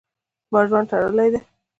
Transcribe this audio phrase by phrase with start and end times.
[0.49, 1.39] زما ژوند تړلی ده.